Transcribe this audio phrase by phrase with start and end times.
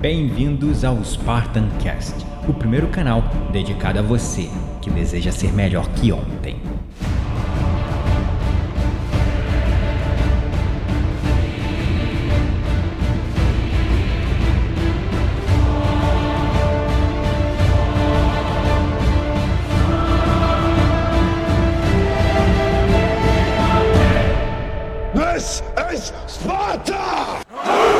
[0.00, 4.48] Bem-vindos ao Spartan Cast, o primeiro canal dedicado a você
[4.80, 6.56] que deseja ser melhor que ontem.
[25.12, 25.62] This
[25.92, 27.99] is Sparta!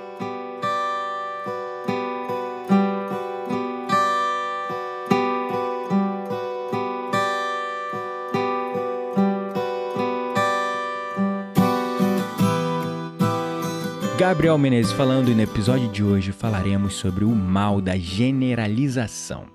[14.21, 19.45] Gabriel Menezes falando e no episódio de hoje falaremos sobre o mal da generalização.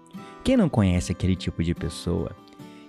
[0.42, 2.32] Quem não conhece aquele tipo de pessoa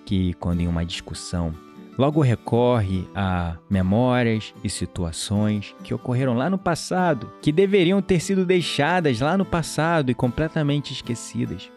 [0.04, 1.54] que, quando em uma discussão,
[1.96, 8.44] logo recorre a memórias e situações que ocorreram lá no passado, que deveriam ter sido
[8.44, 11.72] deixadas lá no passado e completamente esquecidas,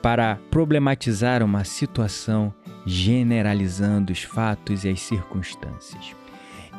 [0.00, 2.54] para problematizar uma situação
[2.86, 6.16] generalizando os fatos e as circunstâncias.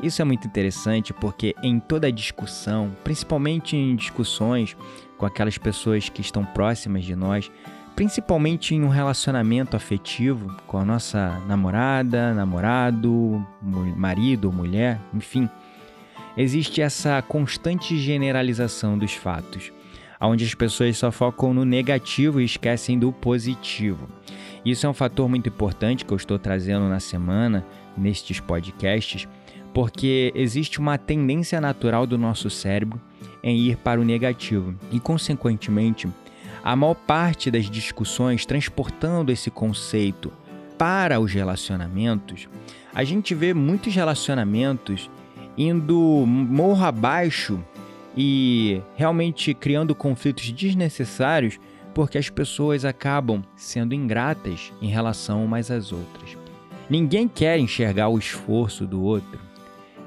[0.02, 4.78] Isso é muito interessante porque em toda discussão, principalmente em discussões
[5.18, 7.52] com aquelas pessoas que estão próximas de nós,
[7.96, 15.50] principalmente em um relacionamento afetivo com a nossa namorada, namorado, marido, mulher, enfim,
[16.38, 19.74] existe essa constante generalização dos fatos,
[20.22, 24.08] onde as pessoas só focam no negativo e esquecem do positivo.
[24.64, 27.66] Isso é um fator muito importante que eu estou trazendo na semana
[27.98, 29.28] nestes podcasts
[29.78, 33.00] porque existe uma tendência natural do nosso cérebro
[33.44, 36.08] em ir para o negativo e, consequentemente,
[36.64, 40.34] a maior parte das discussões transportando esse conceito
[40.80, 42.50] para os relacionamentos,
[42.92, 45.12] a gente vê muitos relacionamentos
[45.56, 47.64] indo morro abaixo
[48.18, 51.60] e realmente criando conflitos desnecessários
[51.94, 56.36] porque as pessoas acabam sendo ingratas em relação umas às outras.
[56.90, 59.47] Ninguém quer enxergar o esforço do outro.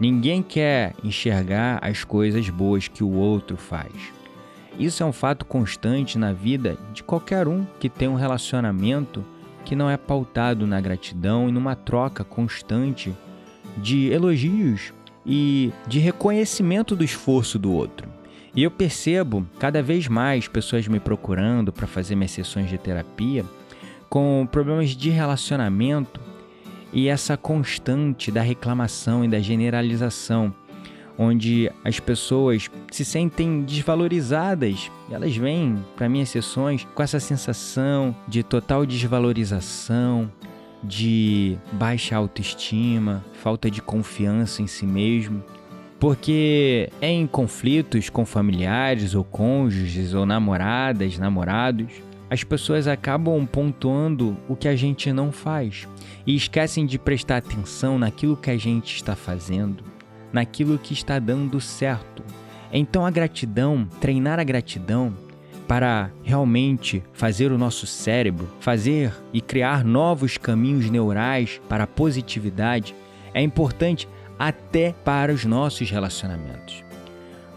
[0.00, 3.93] Ninguém quer enxergar as coisas boas que o outro faz.
[4.78, 9.22] Isso é um fato constante na vida de qualquer um que tem um relacionamento
[9.62, 13.15] que não é pautado na gratidão e numa troca constante
[13.77, 14.94] de elogios
[15.27, 18.09] e de reconhecimento do esforço do outro.
[18.56, 23.44] E eu percebo cada vez mais pessoas me procurando para fazer minhas sessões de terapia
[24.09, 26.21] com problemas de relacionamento
[26.93, 30.55] e essa constante da reclamação e da generalização,
[31.17, 34.91] onde as pessoas se sentem desvalorizadas.
[35.11, 40.31] Elas vêm para minhas sessões com essa sensação de total desvalorização,
[40.83, 45.45] de baixa autoestima, falta de confiança em si mesmo.
[45.99, 51.93] Porque em conflitos com familiares ou cônjuges ou namoradas, namorados,
[52.30, 55.88] as pessoas acabam pontuando o que a gente não faz
[56.24, 59.82] e esquecem de prestar atenção naquilo que a gente está fazendo,
[60.32, 62.22] naquilo que está dando certo.
[62.72, 65.12] Então a gratidão, treinar a gratidão
[65.66, 72.94] para realmente fazer o nosso cérebro fazer e criar novos caminhos neurais para a positividade
[73.34, 74.08] é importante
[74.38, 76.90] até para os nossos relacionamentos.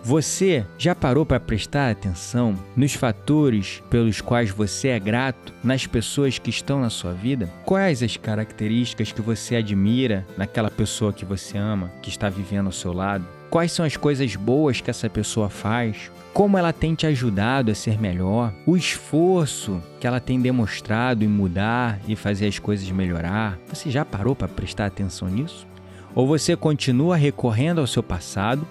[0.06, 6.38] Você já parou para prestar atenção nos fatores pelos quais você é grato nas pessoas
[6.38, 7.50] que estão na sua vida?
[7.64, 12.74] Quais as características que você admira naquela pessoa que você ama, que está vivendo ao
[12.74, 13.26] seu lado?
[13.50, 16.12] Quais são as coisas boas que essa pessoa faz?
[16.34, 18.54] Como ela tem te ajudado a ser melhor?
[18.66, 23.58] O esforço que ela tem demonstrado em mudar e fazer as coisas melhorar?
[23.70, 25.66] Você já parou para prestar atenção nisso?
[26.14, 28.68] Ou você continua recorrendo ao seu passado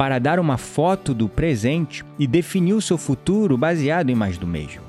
[0.00, 4.46] para dar uma foto do presente e definir o seu futuro baseado em mais do
[4.46, 4.80] mesmo.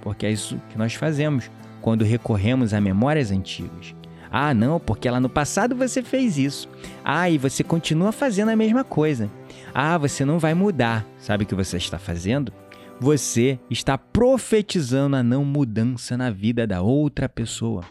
[0.00, 1.48] Porque é isso que nós fazemos
[1.80, 3.94] quando recorremos a memórias antigas.
[4.28, 6.68] Ah, não, porque lá no passado você fez isso.
[7.04, 9.30] Ah, e você continua fazendo a mesma coisa.
[9.72, 11.06] Ah, você não vai mudar.
[11.20, 12.52] Sabe o que você está fazendo?
[12.98, 17.84] Você está profetizando a não mudança na vida da outra pessoa.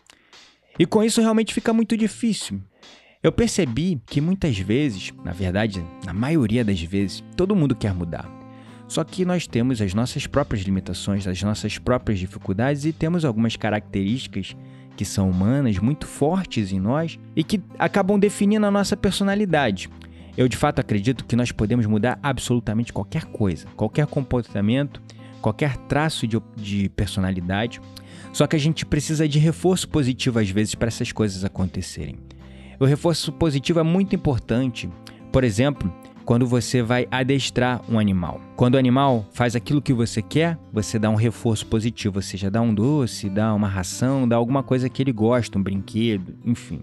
[0.78, 2.60] E com isso realmente fica muito difícil.
[3.24, 8.30] Eu percebi que muitas vezes, na verdade, na maioria das vezes, todo mundo quer mudar.
[8.88, 13.56] Só que nós temos as nossas próprias limitações, as nossas próprias dificuldades e temos algumas
[13.56, 14.56] características
[14.96, 19.90] que são humanas, muito fortes em nós e que acabam definindo a nossa personalidade.
[20.38, 25.02] Eu de fato acredito que nós podemos mudar absolutamente qualquer coisa, qualquer comportamento,
[25.42, 27.82] qualquer traço de, de personalidade.
[28.32, 32.20] Só que a gente precisa de reforço positivo às vezes para essas coisas acontecerem.
[32.80, 34.88] O reforço positivo é muito importante.
[35.32, 35.92] Por exemplo,
[36.24, 38.40] quando você vai adestrar um animal.
[38.56, 42.52] Quando o animal faz aquilo que você quer, você dá um reforço positivo, ou seja,
[42.52, 46.82] dá um doce, dá uma ração, dá alguma coisa que ele gosta, um brinquedo, enfim.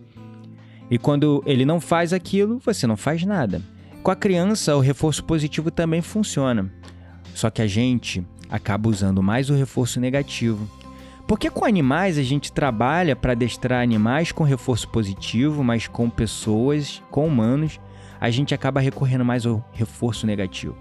[0.91, 3.62] E quando ele não faz aquilo, você não faz nada.
[4.02, 6.73] Com a criança, o reforço positivo também funciona.
[7.35, 10.69] Só que a gente acaba usando mais o reforço negativo.
[11.26, 17.03] Porque com animais a gente trabalha para adestrar animais com reforço positivo, mas com pessoas,
[17.11, 17.81] com humanos,
[18.21, 20.76] a gente acaba recorrendo mais ao reforço negativo.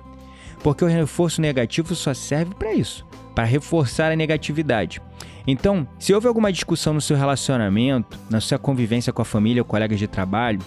[0.62, 5.01] Porque o reforço negativo só serve para isso, para reforçar a negatividade.
[5.45, 9.66] Então, se houve alguma discussão no seu relacionamento, na sua convivência com a família ou
[9.66, 10.60] colegas de trabalho,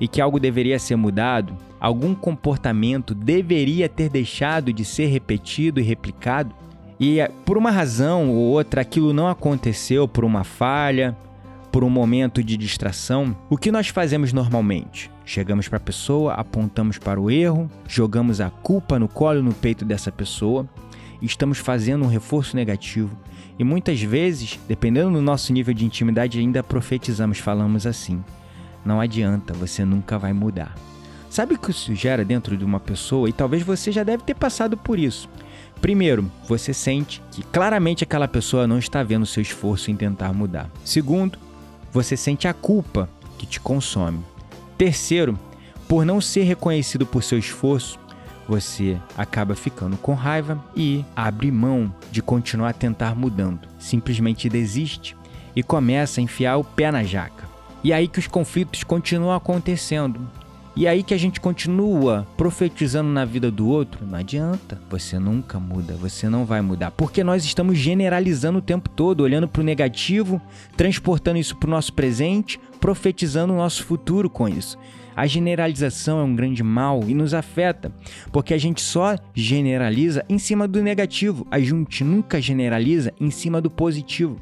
[0.00, 5.84] e que algo deveria ser mudado, algum comportamento deveria ter deixado de ser repetido e
[5.84, 6.54] replicado,
[6.98, 11.16] e eh, por uma razão ou outra aquilo não aconteceu por uma falha,
[11.72, 15.10] por um momento de distração, o que nós fazemos normalmente?
[15.24, 19.84] Chegamos para a pessoa, apontamos para o erro, jogamos a culpa no colo no peito
[19.84, 20.68] dessa pessoa,
[21.20, 23.16] estamos fazendo um reforço negativo
[23.58, 28.22] e muitas vezes, dependendo do nosso nível de intimidade, ainda profetizamos, falamos assim:
[28.84, 30.74] não adianta, você nunca vai mudar.
[31.30, 33.28] Sabe o que isso gera dentro de uma pessoa?
[33.28, 35.28] E talvez você já deve ter passado por isso.
[35.84, 40.70] Primeiro, você sente que claramente aquela pessoa não está vendo seu esforço em tentar mudar.
[40.82, 41.38] Segundo,
[41.92, 44.24] você sente a culpa que te consome.
[44.78, 45.38] Terceiro,
[45.86, 47.98] por não ser reconhecido por seu esforço,
[48.48, 53.68] você acaba ficando com raiva e abre mão de continuar a tentar mudando.
[53.78, 55.14] Simplesmente desiste
[55.54, 57.44] e começa a enfiar o pé na jaca.
[57.84, 60.18] E aí que os conflitos continuam acontecendo.
[60.76, 65.60] E aí que a gente continua profetizando na vida do outro, não adianta, você nunca
[65.60, 69.64] muda, você não vai mudar, porque nós estamos generalizando o tempo todo, olhando para o
[69.64, 70.42] negativo,
[70.76, 74.76] transportando isso para o nosso presente, profetizando o nosso futuro com isso.
[75.14, 77.92] A generalização é um grande mal e nos afeta,
[78.32, 83.60] porque a gente só generaliza em cima do negativo, a gente nunca generaliza em cima
[83.60, 84.40] do positivo.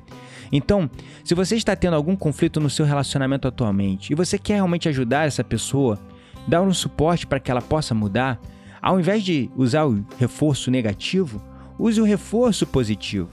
[0.50, 0.90] Então,
[1.24, 5.26] se você está tendo algum conflito no seu relacionamento atualmente e você quer realmente ajudar
[5.26, 5.98] essa pessoa,
[6.46, 8.40] dar um suporte para que ela possa mudar,
[8.80, 11.42] ao invés de usar o reforço negativo,
[11.78, 13.30] use o reforço positivo.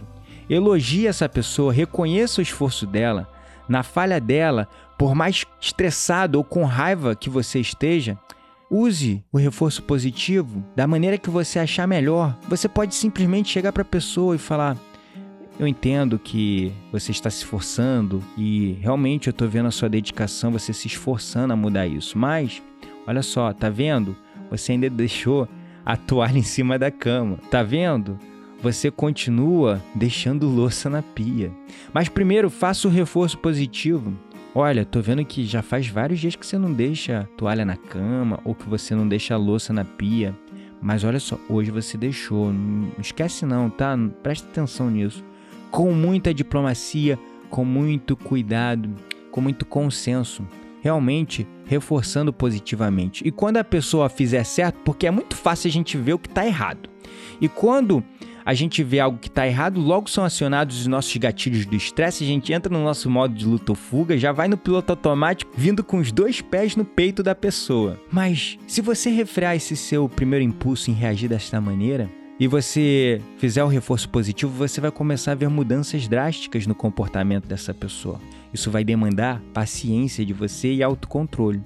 [0.49, 3.29] Elogie essa pessoa, reconheça o esforço dela.
[3.67, 4.67] Na falha dela,
[4.97, 8.17] por mais estressado ou com raiva que você esteja,
[8.69, 12.35] use o reforço positivo da maneira que você achar melhor.
[12.47, 14.75] Você pode simplesmente chegar para a pessoa e falar:
[15.59, 20.51] Eu entendo que você está se esforçando e realmente eu estou vendo a sua dedicação,
[20.51, 22.61] você se esforçando a mudar isso, mas
[23.09, 24.15] Olha só, tá vendo?
[24.51, 25.49] Você ainda deixou
[25.83, 27.39] a toalha em cima da cama.
[27.49, 28.19] Tá vendo?
[28.61, 31.51] Você continua deixando louça na pia.
[31.91, 34.13] Mas primeiro, faça o reforço positivo.
[34.53, 37.75] Olha, tô vendo que já faz vários dias que você não deixa a toalha na
[37.75, 40.35] cama ou que você não deixa a louça na pia.
[40.79, 42.53] Mas olha só, hoje você deixou.
[42.53, 43.97] Não esquece não, tá?
[44.21, 45.25] Presta atenção nisso.
[45.71, 47.17] Com muita diplomacia,
[47.49, 48.87] com muito cuidado,
[49.31, 50.45] com muito consenso
[50.81, 53.25] realmente reforçando positivamente.
[53.25, 56.27] E quando a pessoa fizer certo, porque é muito fácil a gente ver o que
[56.27, 56.89] está errado.
[57.39, 58.03] E quando
[58.45, 62.23] a gente vê algo que está errado, logo são acionados os nossos gatilhos do estresse,
[62.23, 65.51] a gente entra no nosso modo de luta ou fuga, já vai no piloto automático,
[65.55, 67.99] vindo com os dois pés no peito da pessoa.
[68.11, 73.63] Mas se você refrear esse seu primeiro impulso em reagir desta maneira, e você fizer
[73.63, 78.19] o reforço positivo, você vai começar a ver mudanças drásticas no comportamento dessa pessoa.
[78.53, 81.61] Isso vai demandar paciência de você e autocontrole.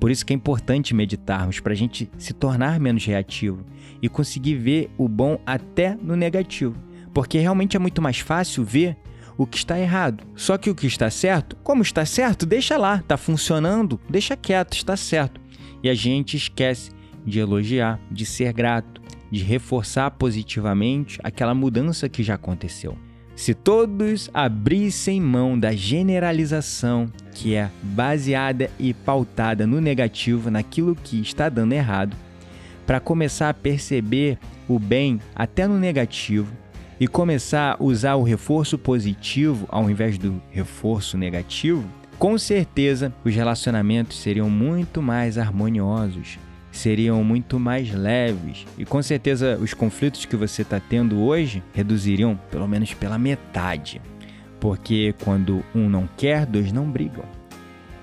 [0.00, 3.64] Por isso que é importante meditarmos para a gente se tornar menos reativo
[4.00, 6.74] e conseguir ver o bom até no negativo.
[7.12, 8.96] Porque realmente é muito mais fácil ver
[9.36, 10.24] o que está errado.
[10.34, 14.74] Só que o que está certo, como está certo, deixa lá, está funcionando, deixa quieto,
[14.74, 15.40] está certo.
[15.82, 16.90] E a gente esquece
[17.24, 22.96] de elogiar, de ser grato, de reforçar positivamente aquela mudança que já aconteceu.
[23.34, 31.20] Se todos abrissem mão da generalização, que é baseada e pautada no negativo, naquilo que
[31.20, 32.16] está dando errado,
[32.86, 36.50] para começar a perceber o bem até no negativo
[36.98, 41.84] e começar a usar o reforço positivo ao invés do reforço negativo,
[42.18, 46.38] com certeza os relacionamentos seriam muito mais harmoniosos,
[46.76, 52.38] seriam muito mais leves e com certeza os conflitos que você está tendo hoje reduziriam
[52.50, 54.00] pelo menos pela metade.
[54.60, 57.24] Porque quando um não quer, dois não brigam.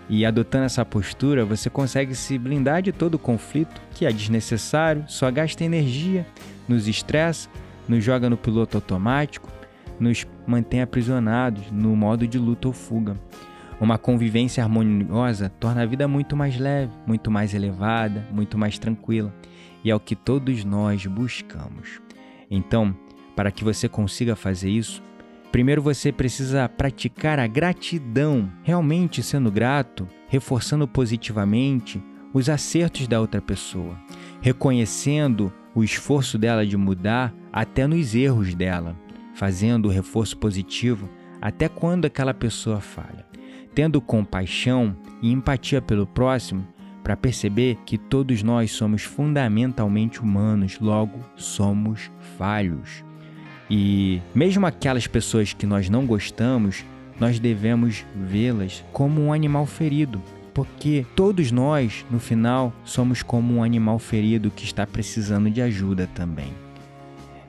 [0.10, 5.06] E adotando essa postura, você consegue se blindar de todo o conflito que é desnecessário,
[5.08, 6.26] só gasta energia,
[6.68, 7.50] nos estressa,
[7.88, 9.50] nos joga no piloto automático,
[10.00, 13.16] nos mantém aprisionados no modo de luta ou fuga.
[13.80, 19.34] Uma convivência harmoniosa torna a vida muito mais leve, muito mais elevada, muito mais tranquila,
[19.84, 22.00] e é o que todos nós buscamos.
[22.50, 22.96] Então,
[23.36, 25.02] para que você consiga fazer isso,
[25.52, 32.02] primeiro você precisa praticar a gratidão, realmente sendo grato, reforçando positivamente
[32.34, 33.98] os acertos da outra pessoa,
[34.42, 38.96] reconhecendo o esforço dela de mudar até nos erros dela,
[39.36, 41.10] fazendo o reforço positivo
[41.42, 43.26] até quando aquela pessoa falha,
[43.74, 46.68] tendo compaixão e empatia pelo próximo
[47.04, 53.04] para perceber que todos nós somos fundamentalmente humanos, logo somos falhos.
[53.70, 56.86] E mesmo aquelas pessoas que nós não gostamos,
[57.20, 60.22] nós devemos vê-las como um animal ferido,
[60.54, 66.08] porque todos nós, no final, somos como um animal ferido que está precisando de ajuda
[66.14, 66.54] também.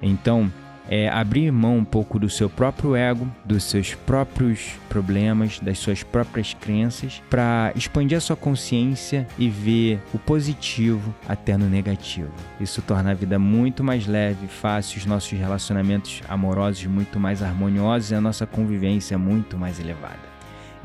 [0.03, 0.51] Então,
[0.89, 6.03] é abrir mão um pouco do seu próprio ego, dos seus próprios problemas, das suas
[6.03, 12.31] próprias crenças, para expandir a sua consciência e ver o positivo até no negativo.
[12.61, 18.11] Isso torna a vida muito mais leve, fácil, os nossos relacionamentos amorosos muito mais harmoniosos
[18.11, 20.35] e a nossa convivência muito mais elevada.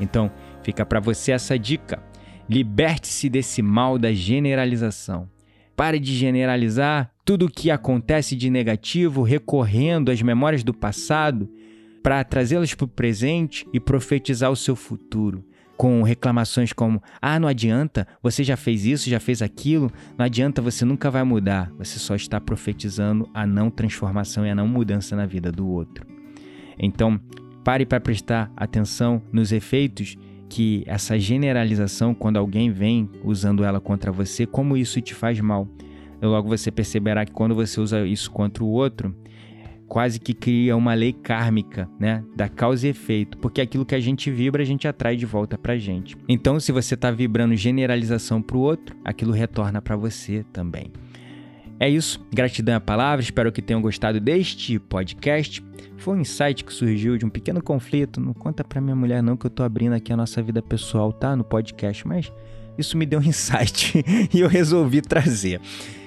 [0.00, 0.30] Então,
[0.62, 2.02] fica para você essa dica.
[2.48, 5.28] Liberte-se desse mal da generalização.
[5.76, 11.48] Pare de generalizar tudo o que acontece de negativo, recorrendo às memórias do passado
[12.02, 15.44] para trazê-las para o presente e profetizar o seu futuro.
[15.76, 20.60] Com reclamações como: ah, não adianta, você já fez isso, já fez aquilo, não adianta,
[20.60, 21.70] você nunca vai mudar.
[21.78, 26.04] Você só está profetizando a não transformação e a não mudança na vida do outro.
[26.76, 27.20] Então,
[27.62, 30.18] pare para prestar atenção nos efeitos
[30.48, 35.68] que essa generalização, quando alguém vem usando ela contra você, como isso te faz mal.
[36.22, 39.14] Logo você perceberá que quando você usa isso contra o outro,
[39.90, 44.00] quase que cria uma lei kármica, né, da causa e efeito, porque aquilo que a
[44.00, 46.16] gente vibra, a gente atrai de volta pra gente.
[46.28, 50.92] Então, se você está vibrando generalização para o outro, aquilo retorna para você também.
[51.80, 55.64] É isso, gratidão à palavra, espero que tenham gostado deste podcast.
[55.96, 58.20] Foi um insight que surgiu de um pequeno conflito.
[58.20, 61.12] Não conta pra minha mulher, não, que eu tô abrindo aqui a nossa vida pessoal,
[61.12, 61.34] tá?
[61.34, 62.30] No podcast, mas
[62.78, 65.60] isso me deu um insight e eu resolvi trazer.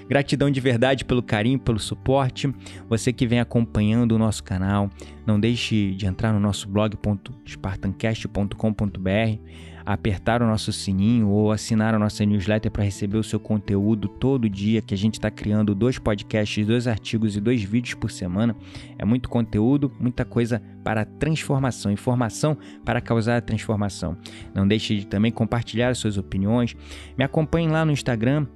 [0.08, 2.54] Gratidão de verdade pelo carinho, pelo suporte.
[2.90, 4.90] Você que vem acompanhando o nosso canal,
[5.26, 9.40] não deixe de entrar no nosso blog.spartancast.com.br
[9.86, 14.50] apertar o nosso sininho ou assinar a nossa newsletter para receber o seu conteúdo todo
[14.50, 18.56] dia, que a gente está criando dois podcasts, dois artigos e dois vídeos por semana.
[18.98, 24.18] É muito conteúdo, muita coisa para transformação, informação para causar transformação.
[24.54, 26.76] Não deixe de também compartilhar as suas opiniões.
[27.18, 28.48] Me acompanhe lá no Instagram.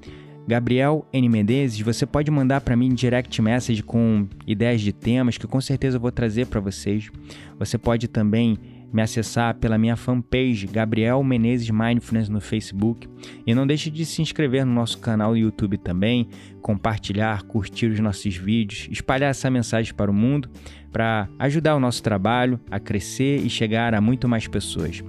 [0.47, 1.27] Gabriel N.
[1.27, 5.97] Menezes, você pode mandar para mim direct message com ideias de temas que com certeza
[5.97, 7.11] eu vou trazer para vocês.
[7.59, 8.57] Você pode também
[8.93, 13.09] me acessar pela minha fanpage Gabriel Menezes Mindfulness no Facebook
[13.45, 16.29] e não deixe de se inscrever no nosso canal no YouTube também,
[16.61, 20.49] compartilhar, curtir os nossos vídeos, espalhar essa mensagem para o mundo
[20.93, 25.03] para ajudar o nosso trabalho a crescer e chegar a muito mais pessoas.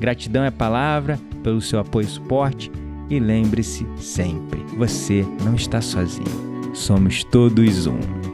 [0.00, 2.70] Gratidão é palavra pelo seu apoio e suporte
[3.10, 6.50] e lembre-se sempre, você não está sozinho.
[6.72, 8.29] Somos todos um.